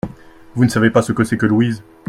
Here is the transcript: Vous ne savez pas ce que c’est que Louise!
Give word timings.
Vous 0.55 0.65
ne 0.65 0.69
savez 0.71 0.89
pas 0.89 1.03
ce 1.03 1.11
que 1.11 1.23
c’est 1.23 1.37
que 1.37 1.45
Louise! 1.45 1.83